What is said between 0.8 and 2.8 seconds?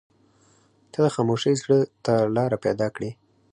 •ته د خاموشۍ زړه ته لاره